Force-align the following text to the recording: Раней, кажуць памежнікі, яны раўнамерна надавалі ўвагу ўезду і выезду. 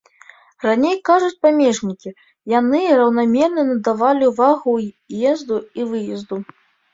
Раней, 0.65 0.95
кажуць 1.09 1.41
памежнікі, 1.45 2.13
яны 2.59 2.79
раўнамерна 3.01 3.67
надавалі 3.69 4.31
ўвагу 4.31 4.69
ўезду 4.79 5.55
і 5.83 5.87
выезду. 5.93 6.35